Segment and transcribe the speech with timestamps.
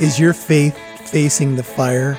[0.00, 0.76] Is your faith
[1.08, 2.18] facing the fire?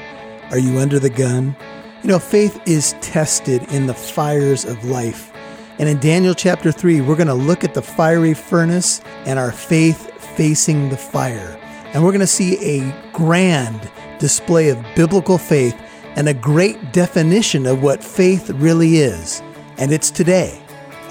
[0.49, 1.57] Are you under the gun?
[2.03, 5.33] You know, faith is tested in the fires of life.
[5.77, 9.51] And in Daniel chapter 3, we're going to look at the fiery furnace and our
[9.51, 11.59] faith facing the fire.
[11.93, 15.77] And we're going to see a grand display of biblical faith
[16.15, 19.41] and a great definition of what faith really is.
[19.77, 20.61] And it's today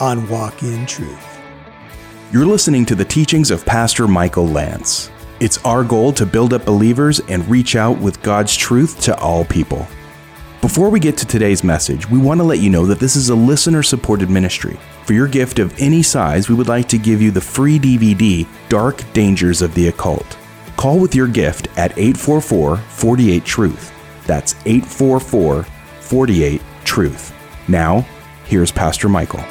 [0.01, 1.41] on Walk in Truth.
[2.33, 5.11] You're listening to the teachings of Pastor Michael Lance.
[5.45, 9.45] It's our goal to build up believers and reach out with God's truth to all
[9.45, 9.87] people.
[10.63, 13.29] Before we get to today's message, we want to let you know that this is
[13.29, 14.81] a listener supported ministry.
[15.05, 18.49] For your gift of any size, we would like to give you the free DVD,
[18.71, 20.39] Dark Dangers of the Occult.
[20.79, 23.93] Call with your gift at 844 48 Truth.
[24.27, 27.35] That's 844 48 Truth.
[27.69, 28.01] Now,
[28.47, 29.45] here's Pastor Michael.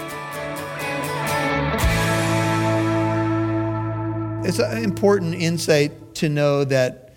[4.45, 7.15] It's an important insight to know that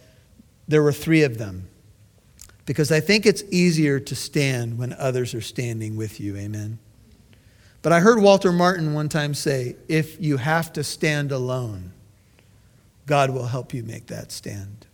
[0.69, 1.69] there were three of them
[2.67, 6.37] because I think it's easier to stand when others are standing with you.
[6.37, 6.78] Amen.
[7.83, 11.92] But I heard Walter Martin one time say if you have to stand alone,
[13.06, 14.87] God will help you make that stand.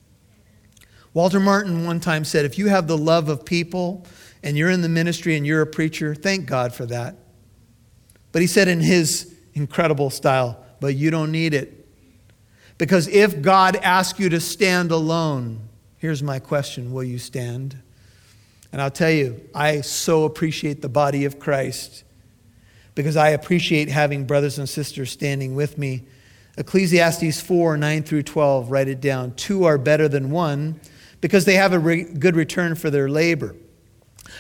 [1.12, 4.06] Walter Martin one time said if you have the love of people
[4.42, 7.16] and you're in the ministry and you're a preacher, thank God for that.
[8.32, 11.81] But he said in his incredible style, but you don't need it
[12.82, 15.60] because if God asks you to stand alone,
[15.98, 17.76] here's my question Will you stand?
[18.72, 22.02] And I'll tell you, I so appreciate the body of Christ
[22.96, 26.02] because I appreciate having brothers and sisters standing with me.
[26.58, 29.32] Ecclesiastes 4 9 through 12, write it down.
[29.36, 30.80] Two are better than one
[31.20, 33.54] because they have a re- good return for their labor.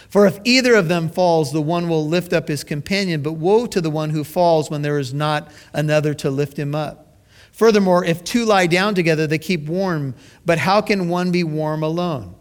[0.08, 3.66] For if either of them falls, the one will lift up his companion, but woe
[3.66, 7.11] to the one who falls when there is not another to lift him up.
[7.52, 10.14] Furthermore, if two lie down together, they keep warm.
[10.44, 12.34] But how can one be warm alone?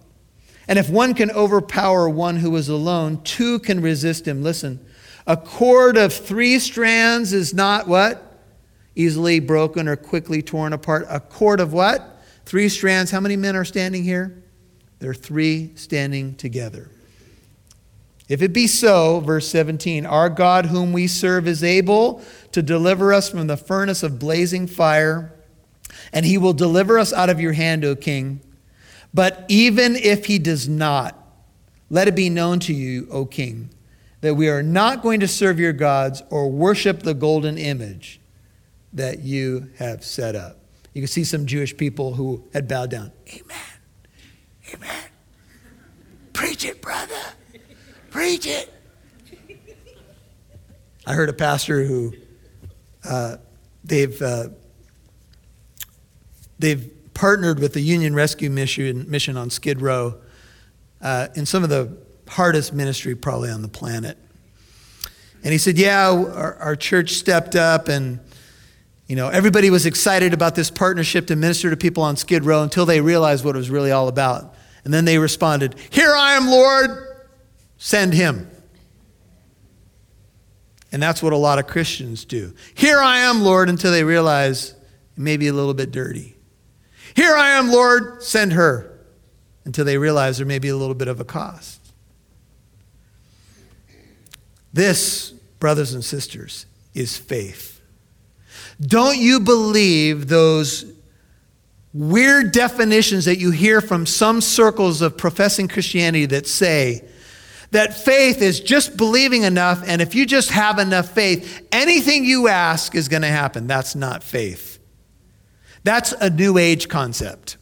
[0.67, 4.41] And if one can overpower one who is alone, two can resist him.
[4.41, 4.83] Listen,
[5.27, 8.41] a cord of three strands is not what?
[8.95, 11.05] Easily broken or quickly torn apart.
[11.09, 12.21] A cord of what?
[12.45, 13.11] Three strands.
[13.11, 14.41] How many men are standing here?
[14.99, 16.89] There are three standing together.
[18.31, 22.21] If it be so, verse 17, our God whom we serve is able
[22.53, 25.33] to deliver us from the furnace of blazing fire,
[26.13, 28.39] and he will deliver us out of your hand, O king.
[29.13, 31.21] But even if he does not,
[31.89, 33.69] let it be known to you, O king,
[34.21, 38.21] that we are not going to serve your gods or worship the golden image
[38.93, 40.57] that you have set up.
[40.93, 43.11] You can see some Jewish people who had bowed down.
[43.27, 43.57] Amen.
[44.73, 45.03] Amen.
[46.31, 47.33] Preach it, brother.
[48.11, 48.69] Preach it.
[51.07, 52.13] I heard a pastor who
[53.05, 53.37] uh,
[53.85, 54.49] they've uh,
[56.59, 60.15] they've partnered with the Union Rescue Mission, mission on Skid Row
[61.01, 64.17] uh, in some of the hardest ministry probably on the planet.
[65.41, 68.19] And he said, "Yeah, our, our church stepped up and."
[69.07, 72.63] You know, everybody was excited about this partnership to minister to people on Skid Row
[72.63, 74.55] until they realized what it was really all about.
[74.85, 77.10] And then they responded, Here I am, Lord.
[77.83, 78.47] Send him.
[80.91, 82.53] And that's what a lot of Christians do.
[82.75, 84.75] Here I am, Lord, until they realize
[85.17, 86.35] it may be a little bit dirty.
[87.15, 88.99] Here I am, Lord, send her,
[89.65, 91.81] until they realize there may be a little bit of a cost.
[94.71, 97.81] This, brothers and sisters, is faith.
[98.79, 100.85] Don't you believe those
[101.95, 107.07] weird definitions that you hear from some circles of professing Christianity that say,
[107.71, 112.47] that faith is just believing enough, and if you just have enough faith, anything you
[112.47, 113.65] ask is going to happen.
[113.65, 114.79] That's not faith.
[115.83, 117.57] That's a new age concept.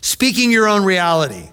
[0.00, 1.48] Speaking your own reality.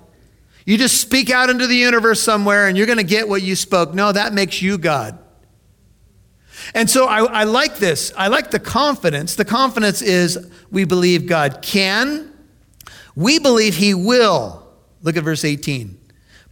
[0.66, 3.56] You just speak out into the universe somewhere and you're going to get what you
[3.56, 3.94] spoke.
[3.94, 5.18] No, that makes you God.
[6.74, 8.12] And so I, I, like this.
[8.16, 9.36] I like the confidence.
[9.36, 12.32] The confidence is we believe God can,
[13.16, 14.68] we believe He will.
[15.02, 15.99] Look at verse 18.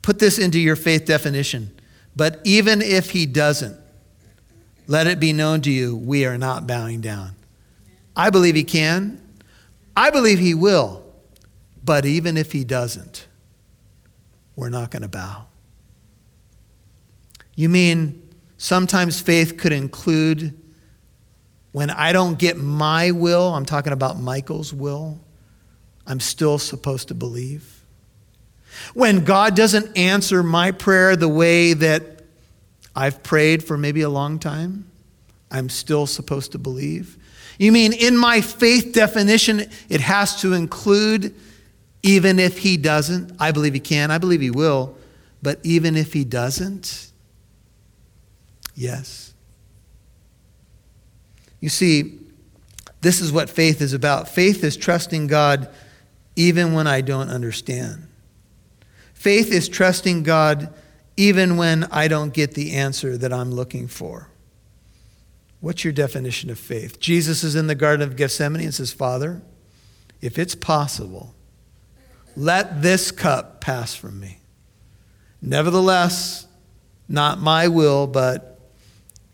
[0.08, 1.70] Put this into your faith definition.
[2.16, 3.78] But even if he doesn't,
[4.88, 7.32] let it be known to you, we are not bowing down.
[8.16, 9.22] I believe he can.
[9.98, 11.04] I believe he will.
[11.84, 13.28] But even if he doesn't,
[14.56, 15.48] we're not going to bow.
[17.56, 20.58] You mean sometimes faith could include
[21.74, 25.20] when I don't get my will, I'm talking about Michael's will,
[26.06, 27.77] I'm still supposed to believe?
[28.94, 32.24] When God doesn't answer my prayer the way that
[32.96, 34.90] I've prayed for maybe a long time,
[35.52, 37.18] I'm still supposed to believe.
[37.60, 41.34] You mean in my faith definition, it has to include
[42.04, 44.96] Even if he doesn't, I believe he can, I believe he will,
[45.42, 47.12] but even if he doesn't,
[48.76, 49.34] yes.
[51.60, 52.20] You see,
[53.02, 54.30] this is what faith is about.
[54.30, 55.68] Faith is trusting God
[56.36, 58.07] even when I don't understand.
[59.28, 60.74] Faith is trusting God
[61.18, 64.30] even when I don't get the answer that I'm looking for.
[65.60, 67.02] What's your definition of faith?
[67.02, 69.42] Jesus is in the Garden of Gethsemane and says, Father,
[70.22, 71.36] if it's possible,
[72.38, 74.40] let this cup pass from me.
[75.42, 76.48] Nevertheless,
[77.10, 78.62] not my will, but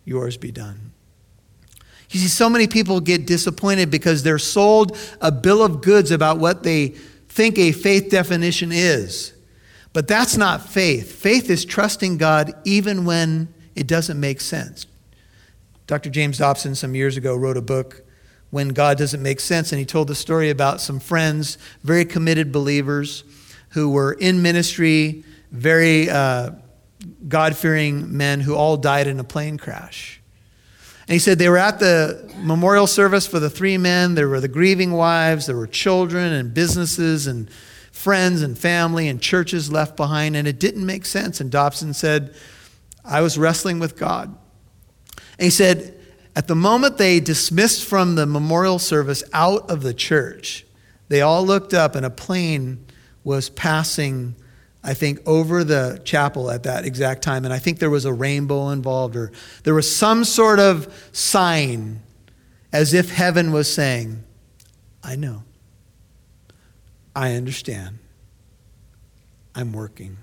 [0.05, 0.91] yours be done.
[2.09, 6.39] You see, so many people get disappointed because they're sold a bill of goods about
[6.39, 6.87] what they
[7.29, 9.33] think a faith definition is.
[9.93, 11.11] But that's not faith.
[11.13, 14.87] Faith is trusting God even when it doesn't make sense.
[15.85, 16.09] Dr.
[16.09, 18.03] James Dobson, some years ago, wrote a book,
[18.49, 22.51] When God Doesn't Make Sense, and he told the story about some friends, very committed
[22.51, 23.23] believers,
[23.69, 26.51] who were in ministry, very uh,
[27.27, 30.21] God fearing men who all died in a plane crash.
[31.07, 34.15] And he said they were at the memorial service for the three men.
[34.15, 37.49] There were the grieving wives, there were children and businesses and
[38.03, 41.39] friends and family and churches left behind, and it didn't make sense.
[41.39, 42.35] And Dobson said,
[43.05, 44.35] I was wrestling with God.
[45.39, 45.97] And he said,
[46.35, 50.65] at the moment they dismissed from the memorial service out of the church,
[51.07, 52.85] they all looked up and a plane
[53.23, 54.35] was passing,
[54.83, 57.45] I think, over the chapel at that exact time.
[57.45, 59.31] And I think there was a rainbow involved, or
[59.63, 62.01] there was some sort of sign
[62.73, 64.25] as if heaven was saying,
[65.01, 65.43] I know.
[67.15, 67.99] I understand.
[69.55, 70.17] I'm working.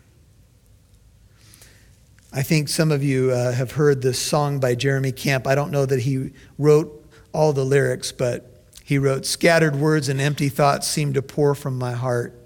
[2.33, 5.47] I think some of you uh, have heard this song by Jeremy Camp.
[5.47, 10.21] I don't know that he wrote all the lyrics, but he wrote, Scattered words and
[10.21, 12.37] empty thoughts seem to pour from my heart.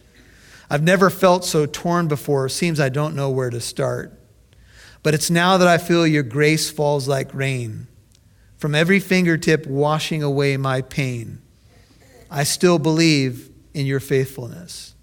[0.70, 2.48] I've never felt so torn before.
[2.48, 4.18] Seems I don't know where to start.
[5.02, 7.86] But it's now that I feel your grace falls like rain,
[8.56, 11.42] from every fingertip washing away my pain.
[12.30, 14.94] I still believe in your faithfulness.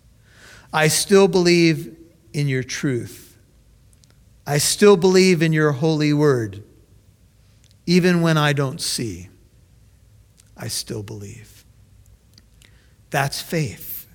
[0.73, 1.97] I still believe
[2.33, 3.37] in your truth.
[4.47, 6.63] I still believe in your holy word.
[7.85, 9.29] Even when I don't see,
[10.55, 11.65] I still believe.
[13.09, 14.07] That's faith.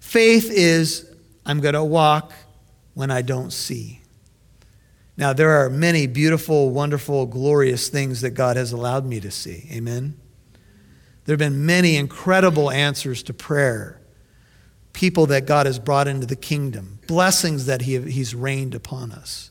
[0.00, 1.08] Faith is
[1.44, 2.32] I'm going to walk
[2.94, 4.00] when I don't see.
[5.16, 9.68] Now, there are many beautiful, wonderful, glorious things that God has allowed me to see.
[9.72, 10.16] Amen.
[11.28, 14.00] There have been many incredible answers to prayer,
[14.94, 19.50] people that God has brought into the kingdom, blessings that he, He's rained upon us.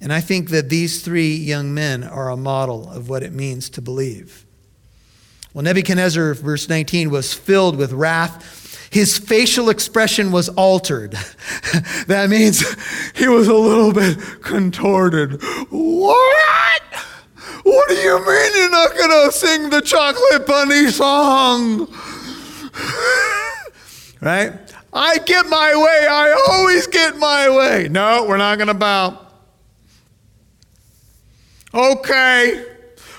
[0.00, 3.70] And I think that these three young men are a model of what it means
[3.70, 4.44] to believe.
[5.52, 8.90] Well, Nebuchadnezzar, verse 19, was filled with wrath.
[8.92, 11.12] His facial expression was altered.
[12.08, 12.64] that means
[13.14, 15.40] he was a little bit contorted.
[15.70, 16.43] What?
[17.64, 21.80] What do you mean you're not going to sing the chocolate bunny song?
[24.20, 24.52] right?
[24.92, 26.06] I get my way.
[26.08, 27.88] I always get my way.
[27.88, 29.18] No, we're not going to bow.
[31.72, 32.66] Okay.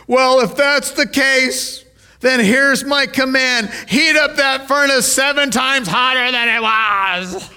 [0.08, 1.84] Well, if that's the case,
[2.20, 7.50] then here's my command heat up that furnace seven times hotter than it was.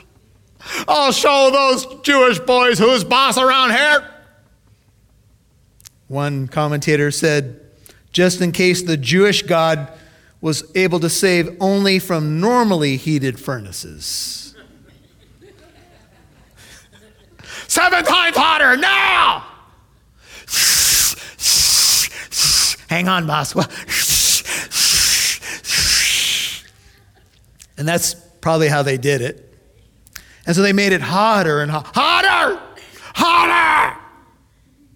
[0.88, 4.17] I'll show those Jewish boys who's boss around here.
[6.08, 7.60] One commentator said,
[8.12, 9.92] just in case the Jewish God
[10.40, 14.54] was able to save only from normally heated furnaces.
[17.68, 19.44] Seven times hotter now!
[22.88, 23.54] Hang on, boss.
[27.76, 29.44] And that's probably how they did it.
[30.46, 32.58] And so they made it hotter and hotter,
[33.14, 34.00] hotter,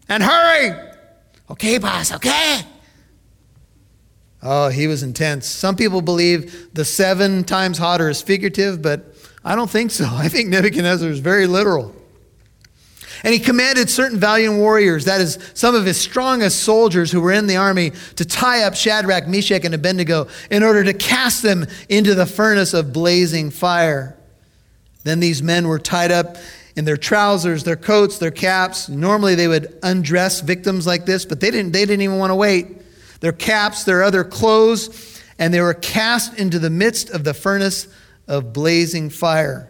[0.08, 0.91] and hurry.
[1.52, 2.62] Okay, boss, okay.
[4.42, 5.46] Oh, he was intense.
[5.46, 10.06] Some people believe the seven times hotter is figurative, but I don't think so.
[10.10, 11.94] I think Nebuchadnezzar is very literal.
[13.22, 17.32] And he commanded certain valiant warriors, that is, some of his strongest soldiers who were
[17.32, 21.66] in the army, to tie up Shadrach, Meshach, and Abednego in order to cast them
[21.90, 24.16] into the furnace of blazing fire.
[25.04, 26.38] Then these men were tied up
[26.76, 28.88] in their trousers, their coats, their caps.
[28.88, 32.36] Normally they would undress victims like this, but they didn't, they didn't even want to
[32.36, 32.78] wait.
[33.20, 37.88] Their caps, their other clothes, and they were cast into the midst of the furnace
[38.26, 39.68] of blazing fire.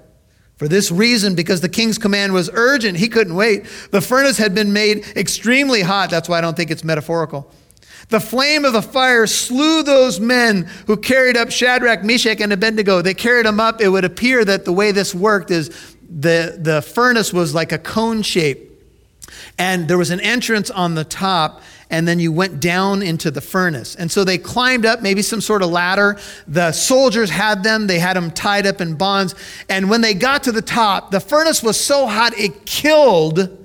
[0.56, 3.64] For this reason, because the king's command was urgent, he couldn't wait.
[3.90, 6.08] The furnace had been made extremely hot.
[6.08, 7.52] That's why I don't think it's metaphorical.
[8.10, 13.02] The flame of the fire slew those men who carried up Shadrach, Meshach, and Abednego.
[13.02, 13.80] They carried them up.
[13.80, 17.78] It would appear that the way this worked is the, the furnace was like a
[17.78, 18.70] cone shape.
[19.58, 23.40] And there was an entrance on the top, and then you went down into the
[23.40, 23.94] furnace.
[23.94, 26.18] And so they climbed up, maybe some sort of ladder.
[26.46, 29.34] The soldiers had them, they had them tied up in bonds.
[29.68, 33.61] And when they got to the top, the furnace was so hot it killed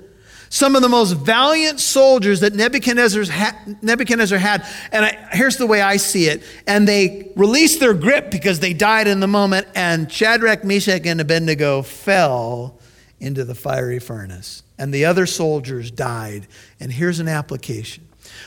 [0.50, 4.66] some of the most valiant soldiers that Nebuchadnezzar's ha- Nebuchadnezzar had.
[4.92, 6.42] And I, here's the way I see it.
[6.66, 9.66] And they released their grip because they died in the moment.
[9.74, 12.78] And Shadrach, Meshach, and Abednego fell
[13.20, 14.62] into the fiery furnace.
[14.78, 16.46] And the other soldiers died.
[16.80, 18.04] And here's an application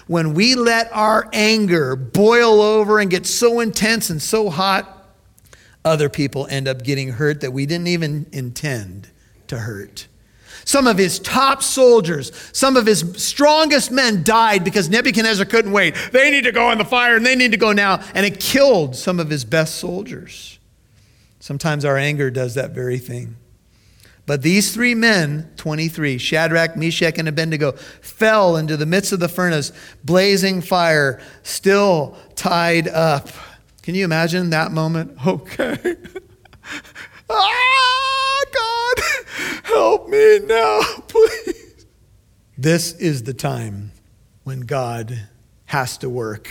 [0.07, 5.09] when we let our anger boil over and get so intense and so hot,
[5.83, 9.09] other people end up getting hurt that we didn't even intend
[9.47, 10.07] to hurt.
[10.65, 15.95] Some of his top soldiers, some of his strongest men died because Nebuchadnezzar couldn't wait.
[16.11, 18.03] They need to go in the fire and they need to go now.
[18.13, 20.59] And it killed some of his best soldiers.
[21.39, 23.35] Sometimes our anger does that very thing.
[24.27, 29.27] But these three men, 23, Shadrach, Meshach, and Abednego, fell into the midst of the
[29.27, 29.71] furnace,
[30.03, 33.29] blazing fire, still tied up.
[33.81, 35.17] Can you imagine that moment?
[35.27, 35.95] Okay.
[37.29, 38.20] ah,
[39.73, 41.85] help me now, please.
[42.57, 43.91] This is the time
[44.43, 45.27] when God
[45.65, 46.49] has to work,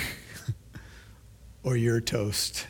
[1.62, 2.66] or you're toast.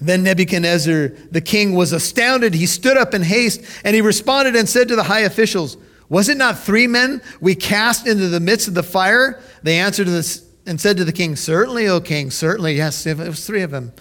[0.00, 2.54] Then Nebuchadnezzar, the king, was astounded.
[2.54, 5.76] He stood up in haste and he responded and said to the high officials,
[6.08, 9.40] Was it not three men we cast into the midst of the fire?
[9.62, 12.74] They answered this and said to the king, Certainly, O king, certainly.
[12.74, 13.92] Yes, it was three of them.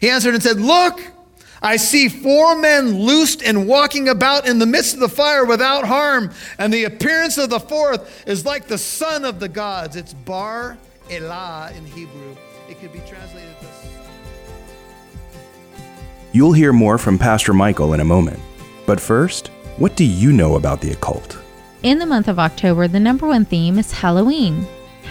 [0.00, 1.00] He answered and said, Look,
[1.62, 5.86] I see four men loosed and walking about in the midst of the fire without
[5.86, 9.96] harm, and the appearance of the fourth is like the son of the gods.
[9.96, 10.76] It's Bar
[11.10, 12.36] Elah in Hebrew.
[12.68, 13.56] It could be translated
[16.36, 18.38] You'll hear more from Pastor Michael in a moment.
[18.84, 19.48] But first,
[19.78, 21.38] what do you know about the occult?
[21.82, 24.66] In the month of October, the number one theme is Halloween.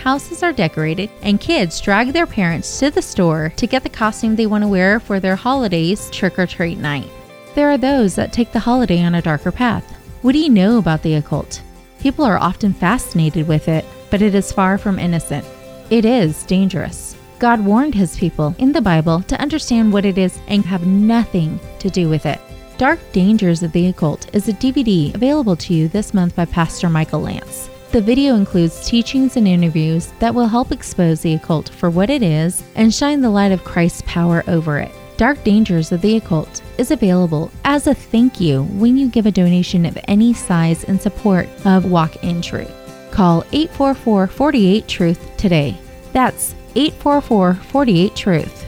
[0.06, 4.36] Houses are decorated, and kids drag their parents to the store to get the costume
[4.36, 7.10] they want to wear for their holidays trick or treat night.
[7.56, 9.84] There are those that take the holiday on a darker path.
[10.22, 11.60] What do you know about the occult?
[12.00, 15.44] People are often fascinated with it, but it is far from innocent.
[15.90, 17.18] It is dangerous.
[17.40, 21.60] God warned his people in the Bible to understand what it is and have nothing
[21.80, 22.40] to do with it.
[22.78, 26.92] Dark Dangers of the Occult is a DVD available to you this month by Pastor
[26.92, 27.72] Michael Lance.
[27.96, 32.22] The video includes teachings and interviews that will help expose the occult for what it
[32.22, 34.92] is and shine the light of Christ's power over it.
[35.16, 39.32] Dark Dangers of the Occult is available as a thank you when you give a
[39.32, 42.70] donation of any size in support of Walk in Truth.
[43.12, 45.78] Call 844 48 Truth today.
[46.12, 48.68] That's 844 48 Truth.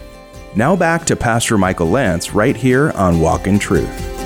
[0.55, 4.16] Now back to Pastor Michael Lance right here on Walk in Truth.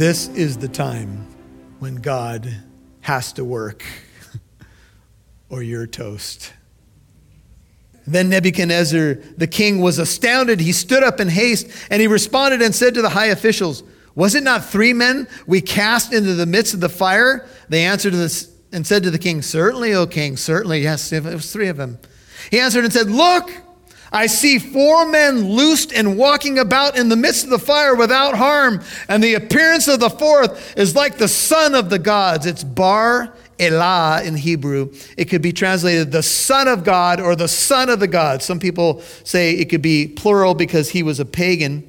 [0.00, 1.26] This is the time
[1.78, 2.50] when God
[3.02, 3.84] has to work,
[5.50, 6.54] or you're toast.
[8.06, 10.58] Then Nebuchadnezzar, the king, was astounded.
[10.58, 13.82] He stood up in haste and he responded and said to the high officials,
[14.14, 17.46] Was it not three men we cast into the midst of the fire?
[17.68, 20.80] They answered and said to the king, Certainly, O king, certainly.
[20.80, 21.98] Yes, it was three of them.
[22.50, 23.50] He answered and said, Look,
[24.12, 28.36] I see four men loosed and walking about in the midst of the fire without
[28.36, 32.46] harm, and the appearance of the fourth is like the son of the gods.
[32.46, 34.92] It's Bar Elah in Hebrew.
[35.16, 38.44] It could be translated the son of God or the son of the gods.
[38.44, 41.86] Some people say it could be plural because he was a pagan.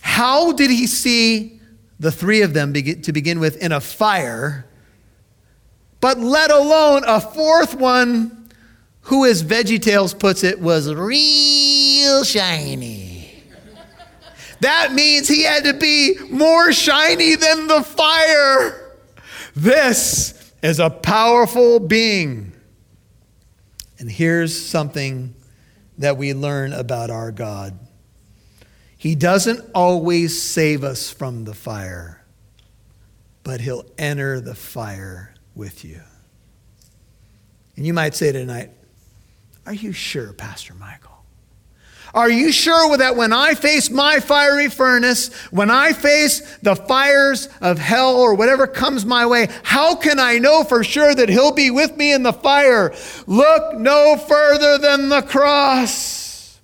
[0.00, 1.60] How did he see
[1.98, 4.66] the three of them to begin with in a fire?
[6.04, 8.43] but let alone a fourth one
[9.04, 13.42] who, as VeggieTales puts it, was real shiny.
[14.60, 18.92] That means he had to be more shiny than the fire.
[19.54, 22.52] This is a powerful being.
[23.98, 25.34] And here's something
[25.98, 27.78] that we learn about our God
[28.96, 32.24] He doesn't always save us from the fire,
[33.42, 36.00] but He'll enter the fire with you.
[37.76, 38.70] And you might say tonight,
[39.66, 41.14] Are you sure, Pastor Michael?
[42.14, 47.48] Are you sure that when I face my fiery furnace, when I face the fires
[47.60, 51.50] of hell or whatever comes my way, how can I know for sure that He'll
[51.50, 52.94] be with me in the fire?
[53.26, 56.60] Look no further than the cross.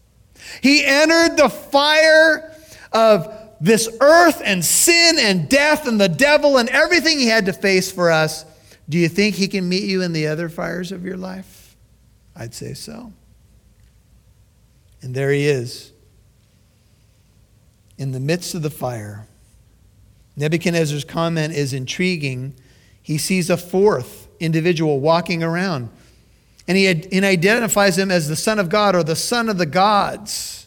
[0.62, 2.54] He entered the fire
[2.92, 7.52] of this earth and sin and death and the devil and everything He had to
[7.52, 8.44] face for us
[8.88, 11.59] Do you think he can meet you in the other fires of your life?
[12.40, 13.12] I'd say so.
[15.02, 15.92] And there he is
[17.98, 19.26] in the midst of the fire.
[20.36, 22.54] Nebuchadnezzar's comment is intriguing.
[23.02, 25.90] He sees a fourth individual walking around,
[26.66, 29.66] and he, and identifies him as the Son of God or the Son of the
[29.66, 30.66] gods.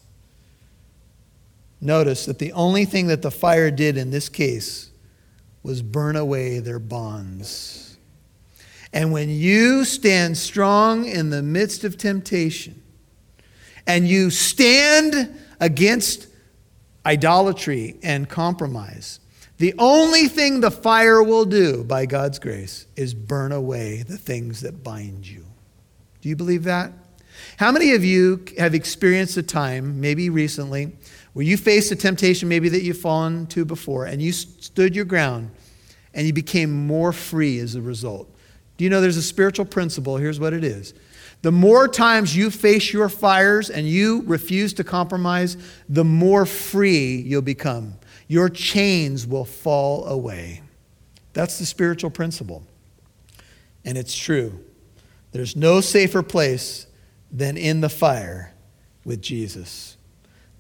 [1.81, 4.91] Notice that the only thing that the fire did in this case
[5.63, 7.92] was burn away their bonds.
[8.93, 12.81] And when you stand strong in the midst of temptation,
[13.87, 16.27] and you stand against
[17.05, 19.19] idolatry and compromise,
[19.57, 24.61] the only thing the fire will do, by God's grace, is burn away the things
[24.61, 25.45] that bind you.
[26.21, 26.91] Do you believe that?
[27.57, 30.95] How many of you have experienced a time, maybe recently,
[31.33, 35.05] where you faced a temptation maybe that you've fallen to before, and you stood your
[35.05, 35.49] ground
[36.13, 38.32] and you became more free as a result?
[38.77, 40.17] Do you know there's a spiritual principle?
[40.17, 40.93] Here's what it is.
[41.41, 45.57] The more times you face your fires and you refuse to compromise,
[45.89, 47.95] the more free you'll become
[48.27, 50.61] your chains will fall away.
[51.33, 52.63] That's the spiritual principle.
[53.85, 54.59] And it's true.
[55.33, 56.87] There's no safer place
[57.31, 58.53] than in the fire
[59.03, 59.97] with Jesus.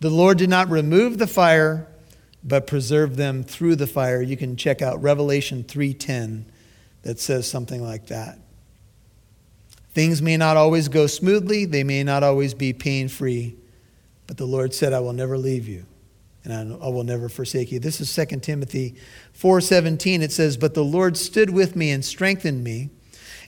[0.01, 1.87] The Lord did not remove the fire,
[2.43, 4.21] but preserve them through the fire.
[4.21, 6.45] You can check out Revelation 3:10
[7.03, 8.39] that says something like that.
[9.93, 13.55] Things may not always go smoothly, they may not always be pain-free,
[14.25, 15.85] but the Lord said, "I will never leave you
[16.45, 17.79] and I will never forsake you.
[17.79, 18.95] This is 2 Timothy
[19.31, 20.21] 4:17.
[20.21, 22.89] It says, "But the Lord stood with me and strengthened me,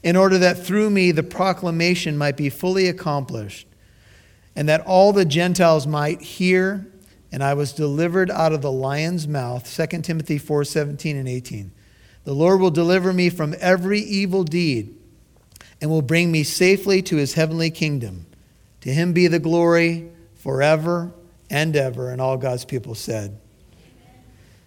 [0.01, 3.67] in order that through me the proclamation might be fully accomplished,
[4.55, 6.87] and that all the Gentiles might hear,
[7.31, 11.71] and I was delivered out of the lion's mouth." 2 Timothy 4:17 and 18.
[12.25, 14.95] The Lord will deliver me from every evil deed
[15.79, 18.25] and will bring me safely to his heavenly kingdom.
[18.81, 21.11] To him be the glory forever
[21.49, 22.11] and ever.
[22.11, 23.39] And all God's people said,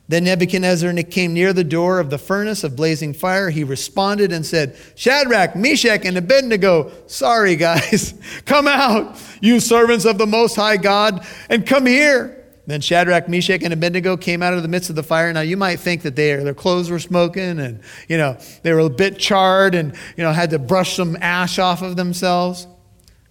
[0.09, 3.51] then Nebuchadnezzar came near the door of the furnace of blazing fire.
[3.51, 8.15] He responded and said, Shadrach, Meshach, and Abednego, sorry, guys,
[8.47, 12.38] come out, you servants of the Most High God, and come here.
[12.69, 15.33] Then Shadrach, Meshach, and Abednego came out of the midst of the fire.
[15.33, 18.81] Now you might think that they, their clothes were smoking and, you know, they were
[18.81, 22.67] a bit charred and, you know, had to brush some ash off of themselves.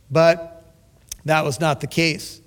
[0.09, 0.65] But
[1.25, 2.41] that was not the case.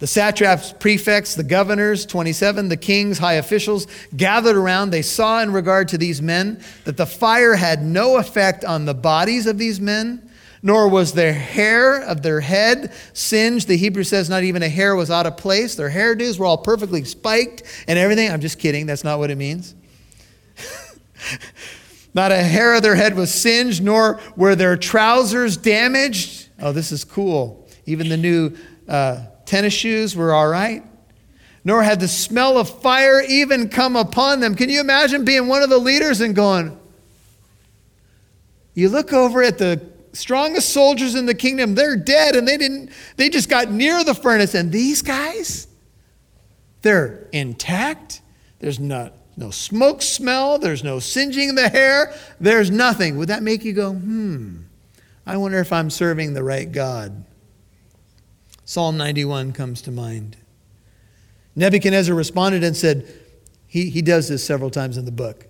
[0.00, 4.90] The satraps, prefects, the governors, 27, the kings, high officials gathered around.
[4.90, 8.92] They saw in regard to these men that the fire had no effect on the
[8.92, 10.23] bodies of these men,
[10.64, 13.68] nor was their hair of their head singed.
[13.68, 15.74] The Hebrew says not even a hair was out of place.
[15.74, 18.32] Their hairdos were all perfectly spiked and everything.
[18.32, 18.86] I'm just kidding.
[18.86, 19.74] That's not what it means.
[22.14, 26.48] not a hair of their head was singed, nor were their trousers damaged.
[26.58, 27.68] Oh, this is cool.
[27.84, 28.56] Even the new.
[28.88, 30.82] Uh, tennis shoes were all right,
[31.62, 34.54] nor had the smell of fire even come upon them.
[34.54, 36.78] Can you imagine being one of the leaders and going,
[38.72, 42.90] you look over at the strongest soldiers in the kingdom, they're dead and they didn't,
[43.16, 44.54] they just got near the furnace.
[44.54, 45.66] And these guys,
[46.82, 48.22] they're intact.
[48.60, 50.58] There's not, no smoke smell.
[50.58, 52.14] There's no singeing in the hair.
[52.40, 53.18] There's nothing.
[53.18, 54.62] Would that make you go, hmm,
[55.26, 57.24] I wonder if I'm serving the right God?
[58.64, 60.36] Psalm 91 comes to mind.
[61.56, 63.06] Nebuchadnezzar responded and said,
[63.66, 65.46] he, he does this several times in the book.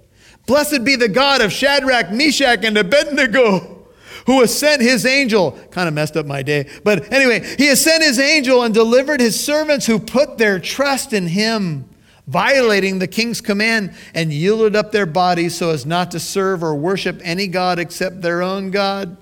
[0.46, 3.83] Blessed be the God of Shadrach, Meshach, and Abednego,
[4.26, 5.52] who has sent his angel.
[5.70, 6.68] Kind of messed up my day.
[6.82, 11.12] But anyway, he has sent his angel and delivered his servants who put their trust
[11.12, 11.88] in him,
[12.26, 16.74] violating the king's command and yielded up their bodies so as not to serve or
[16.74, 19.16] worship any God except their own God.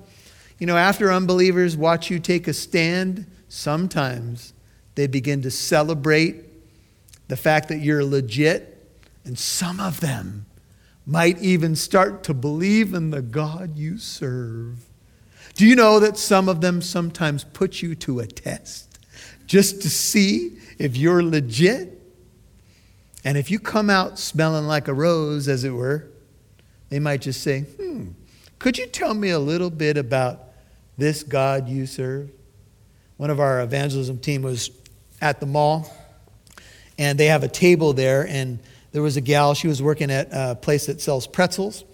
[0.59, 4.55] You know, after unbelievers watch you take a stand, Sometimes
[4.95, 6.37] they begin to celebrate
[7.29, 10.47] the fact that you're legit, and some of them
[11.05, 14.87] might even start to believe in the God you serve.
[15.55, 18.99] Do you know that some of them sometimes put you to a test
[19.47, 22.01] just to see if you're legit?
[23.25, 26.09] And if you come out smelling like a rose, as it were,
[26.88, 28.09] they might just say, Hmm,
[28.59, 30.41] could you tell me a little bit about
[30.99, 32.31] this God you serve?
[33.23, 34.73] one of our evangelism team was
[35.21, 35.88] at the mall,
[36.99, 38.59] and they have a table there, and
[38.91, 41.85] there was a gal, she was working at a place that sells pretzels,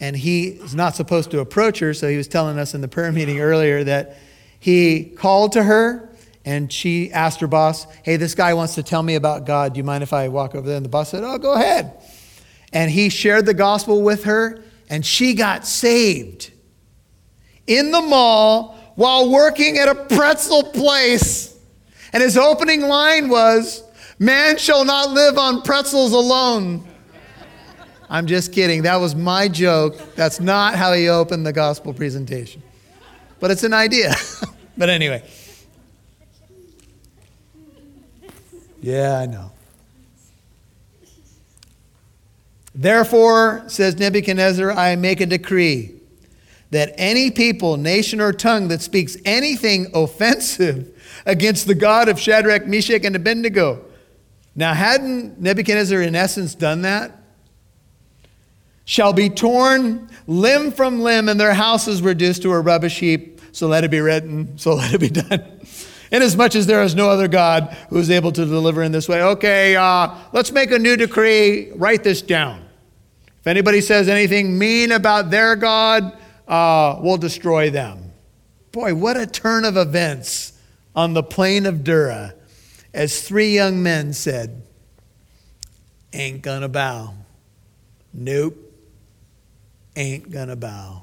[0.00, 2.88] and he is not supposed to approach her, so he was telling us in the
[2.88, 4.18] prayer meeting earlier that
[4.58, 6.08] he called to her,
[6.44, 9.74] and she asked her boss, Hey, this guy wants to tell me about God.
[9.74, 10.76] Do you mind if I walk over there?
[10.76, 12.02] And the boss said, Oh, go ahead.
[12.72, 16.50] And he shared the gospel with her, and she got saved
[17.66, 21.58] in the mall while working at a pretzel place.
[22.12, 23.84] And his opening line was,
[24.18, 26.89] Man shall not live on pretzels alone.
[28.12, 28.82] I'm just kidding.
[28.82, 29.96] That was my joke.
[30.16, 32.60] That's not how he opened the gospel presentation.
[33.38, 34.14] But it's an idea.
[34.76, 35.22] but anyway.
[38.82, 39.52] Yeah, I know.
[42.74, 45.94] Therefore, says Nebuchadnezzar, I make a decree
[46.70, 50.88] that any people, nation, or tongue that speaks anything offensive
[51.26, 53.84] against the God of Shadrach, Meshach, and Abednego.
[54.56, 57.19] Now, hadn't Nebuchadnezzar, in essence, done that?
[58.90, 63.40] Shall be torn limb from limb, and their houses reduced to a rubbish heap.
[63.52, 65.60] So let it be written, so let it be done.
[66.10, 69.22] Inasmuch as there is no other God who is able to deliver in this way.
[69.22, 71.70] Okay, uh, let's make a new decree.
[71.76, 72.64] Write this down.
[73.38, 78.10] If anybody says anything mean about their God, uh, we'll destroy them.
[78.72, 80.54] Boy, what a turn of events
[80.96, 82.34] on the plain of Dura
[82.92, 84.62] as three young men said,
[86.12, 87.14] Ain't gonna bow.
[88.12, 88.66] Nope.
[90.00, 91.02] Ain't gonna bow.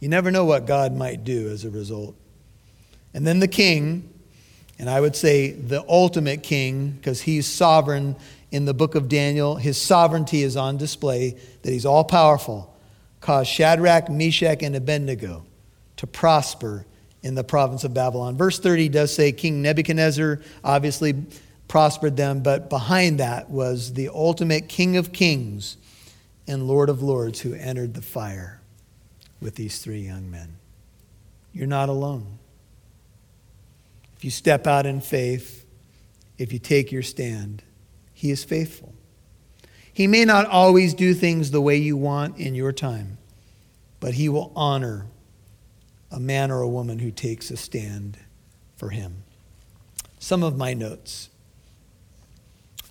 [0.00, 2.16] You never know what God might do as a result.
[3.12, 4.08] And then the king,
[4.78, 8.16] and I would say the ultimate king, because he's sovereign
[8.50, 12.74] in the book of Daniel, his sovereignty is on display, that he's all powerful
[13.20, 15.44] caused Shadrach, Meshach, and Abednego
[15.96, 16.86] to prosper
[17.22, 18.34] in the province of Babylon.
[18.34, 21.26] Verse 30 does say King Nebuchadnezzar obviously
[21.68, 25.76] prospered them, but behind that was the ultimate King of Kings
[26.46, 28.60] and Lord of Lords who entered the fire
[29.40, 30.56] with these three young men.
[31.52, 32.38] You're not alone.
[34.16, 35.64] If you step out in faith,
[36.38, 37.62] if you take your stand,
[38.12, 38.94] He is faithful.
[39.96, 43.16] He may not always do things the way you want in your time,
[43.98, 45.06] but he will honor
[46.10, 48.18] a man or a woman who takes a stand
[48.76, 49.22] for him.
[50.18, 51.30] Some of my notes.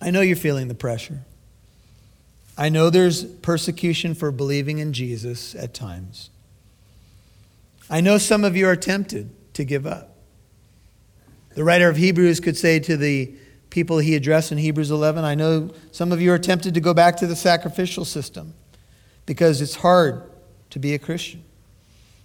[0.00, 1.20] I know you're feeling the pressure.
[2.58, 6.30] I know there's persecution for believing in Jesus at times.
[7.90, 10.16] I know some of you are tempted to give up.
[11.54, 13.34] The writer of Hebrews could say to the
[13.70, 15.24] people he addressed in Hebrews 11.
[15.24, 18.54] I know some of you are tempted to go back to the sacrificial system
[19.26, 20.22] because it's hard
[20.70, 21.44] to be a Christian.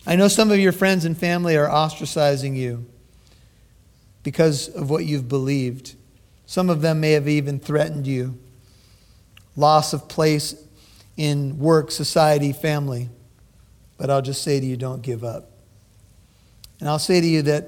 [0.05, 2.85] I know some of your friends and family are ostracizing you
[4.23, 5.95] because of what you've believed.
[6.45, 8.37] Some of them may have even threatened you.
[9.55, 10.55] Loss of place
[11.17, 13.09] in work, society, family.
[13.97, 15.51] But I'll just say to you, don't give up.
[16.79, 17.67] And I'll say to you that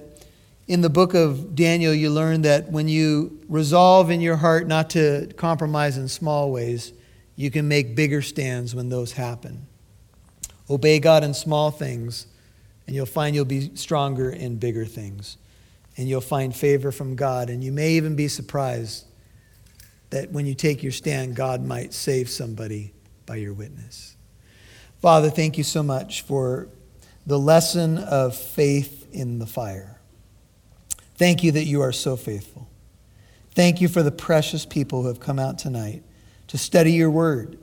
[0.68, 4.90] in the book of Daniel, you learn that when you resolve in your heart not
[4.92, 6.94] to compromise in small ways,
[7.36, 9.68] you can make bigger stands when those happen.
[10.70, 12.28] Obey God in small things,
[12.88, 15.38] and you'll find you'll be stronger in bigger things.
[15.98, 17.50] And you'll find favor from God.
[17.52, 19.06] And you may even be surprised
[20.14, 22.94] that when you take your stand, God might save somebody
[23.26, 24.16] by your witness.
[25.02, 26.70] Father, thank you so much for
[27.26, 30.00] the lesson of faith in the fire.
[31.16, 32.70] Thank you that you are so faithful.
[33.56, 36.04] Thank you for the precious people who have come out tonight
[36.48, 37.58] to study your word.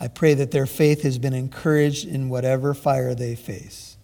[0.00, 3.98] I pray that their faith has been encouraged in whatever fire they face.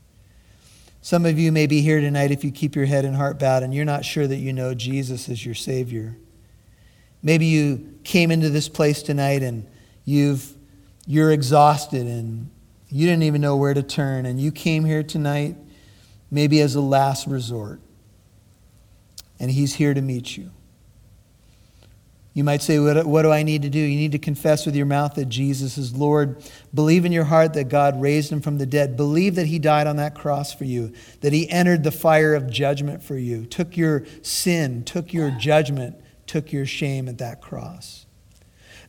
[1.01, 3.63] Some of you may be here tonight if you keep your head and heart bowed
[3.63, 6.19] and you're not sure that you know Jesus as your Savior.
[7.23, 9.67] Maybe you came into this place tonight and
[10.05, 10.53] you've,
[11.07, 12.51] you're exhausted and
[12.89, 15.57] you didn't even know where to turn, and you came here tonight
[16.31, 17.81] maybe as a last resort
[19.41, 20.51] and He's here to meet you.
[22.35, 23.79] You might say, what, what, do I need to do?
[23.79, 26.43] You need to confess with your mouth that Jesus is Lord.
[26.73, 28.97] Believe in your heart that God raised him from the dead.
[28.97, 32.49] Believe that he died on that cross for you, that he entered the fire of
[32.49, 35.97] judgment for you, took your sin, took your judgment,
[36.33, 38.07] took your shame at that cross.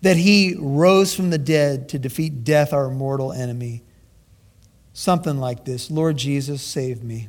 [0.01, 3.84] That he rose from the dead to defeat death, our mortal enemy.
[4.93, 7.27] Something like this Lord Jesus, save me.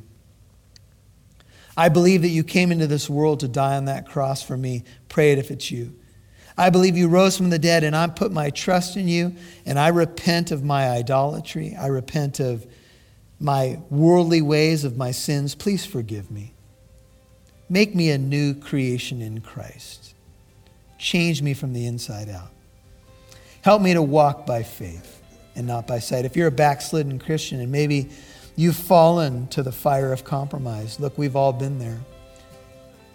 [1.75, 4.85] I believe that you came into this world to die on that cross for me.
[5.09, 5.93] Pray it if it's you.
[6.57, 9.77] I believe you rose from the dead, and I put my trust in you, and
[9.77, 11.75] I repent of my idolatry.
[11.75, 12.65] I repent of
[13.37, 15.55] my worldly ways, of my sins.
[15.55, 16.54] Please forgive me.
[17.69, 20.13] Make me a new creation in Christ.
[20.97, 22.51] Change me from the inside out.
[23.61, 25.21] Help me to walk by faith
[25.55, 26.25] and not by sight.
[26.25, 28.09] If you're a backslidden Christian and maybe
[28.55, 30.99] You've fallen to the fire of compromise.
[30.99, 31.99] Look, we've all been there.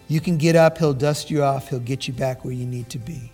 [0.07, 2.89] You can get up, he'll dust you off, he'll get you back where you need
[2.89, 3.31] to be.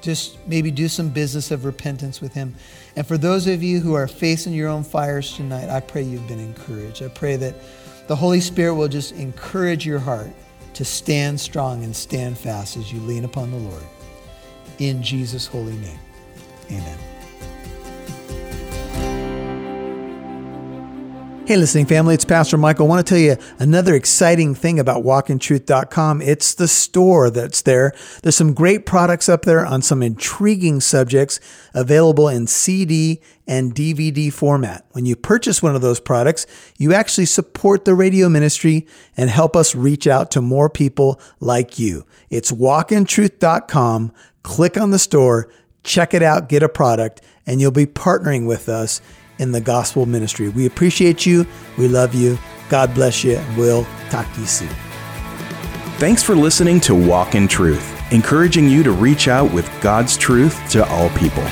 [0.00, 2.54] just maybe do some business of repentance with Him.
[2.96, 6.26] And for those of you who are facing your own fires tonight, I pray you've
[6.28, 7.02] been encouraged.
[7.02, 7.54] I pray that
[8.08, 10.30] the Holy Spirit will just encourage your heart
[10.74, 13.82] to stand strong and stand fast as you lean upon the Lord.
[14.78, 15.98] In Jesus' holy name,
[16.70, 16.98] amen.
[21.48, 22.84] Hey, listening family, it's Pastor Michael.
[22.84, 26.20] I want to tell you another exciting thing about walkintruth.com.
[26.20, 27.94] It's the store that's there.
[28.22, 31.40] There's some great products up there on some intriguing subjects
[31.72, 34.84] available in CD and DVD format.
[34.92, 39.56] When you purchase one of those products, you actually support the radio ministry and help
[39.56, 42.04] us reach out to more people like you.
[42.28, 44.12] It's walkintruth.com.
[44.42, 45.50] Click on the store,
[45.82, 49.00] check it out, get a product, and you'll be partnering with us
[49.38, 50.48] in the gospel ministry.
[50.48, 51.46] We appreciate you.
[51.76, 52.38] We love you.
[52.68, 53.40] God bless you.
[53.56, 54.68] We'll talk to you soon.
[55.98, 60.68] Thanks for listening to Walk in Truth, encouraging you to reach out with God's truth
[60.70, 61.44] to all people.